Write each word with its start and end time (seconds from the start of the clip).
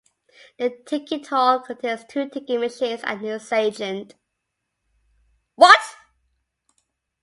The 0.57 0.75
ticket 0.87 1.27
hall 1.27 1.59
contains 1.59 2.05
two 2.09 2.27
ticket 2.27 2.59
machines 2.59 3.01
and 3.03 3.21
a 3.21 3.21
newsagent. 3.23 4.15